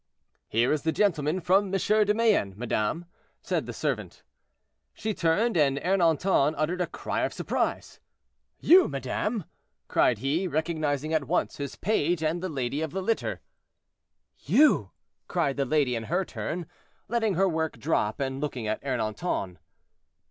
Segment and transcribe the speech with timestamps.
[0.47, 1.77] "Here is the gentleman from M.
[1.79, 3.05] de Mayenne, madame,"
[3.39, 4.23] said the servant.
[4.95, 7.99] She turned, and Ernanton uttered a cry of surprise.
[8.59, 9.43] "You, madame!"
[9.87, 13.41] cried he, recognizing at once his page and the lady of the litter.
[14.39, 14.89] "You!"
[15.27, 16.65] cried the lady in her turn,
[17.07, 19.57] letting her work drop, and looking at Ernanton.